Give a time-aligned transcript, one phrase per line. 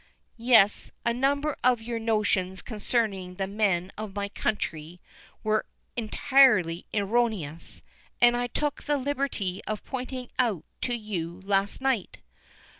[0.41, 4.99] "Yes, a number of your notions concerning the men of my country
[5.43, 7.83] were entirely erroneous,
[8.19, 12.17] as I took the liberty of pointing out to you last night."